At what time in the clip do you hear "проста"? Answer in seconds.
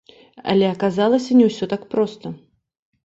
1.95-2.27